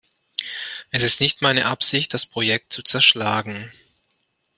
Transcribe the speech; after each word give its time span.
Es 0.89 1.03
ist 1.03 1.21
nicht 1.21 1.43
meine 1.43 1.67
Absicht, 1.67 2.11
das 2.15 2.25
Projekt 2.25 2.73
zu 2.73 2.81
zerschlagen. 2.81 3.71